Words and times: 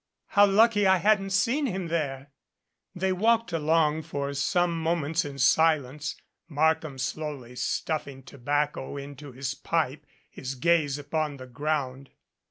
How 0.29 0.47
lucky 0.47 0.87
I 0.87 0.97
hadn't 0.97 1.29
seen 1.29 1.67
him 1.67 1.87
there!" 1.89 2.31
They 2.95 3.13
walked 3.13 3.53
along 3.53 4.01
for 4.01 4.33
some 4.33 4.81
moments 4.81 5.23
in 5.25 5.37
silence, 5.37 6.15
Markham 6.49 6.97
slowly 6.97 7.55
stuffing 7.55 8.23
tobacco 8.23 8.97
into 8.97 9.31
his 9.31 9.53
pipe, 9.53 10.07
his 10.27 10.55
gaze 10.55 10.97
upon 10.97 11.37
the 11.37 11.45
ground. 11.45 12.09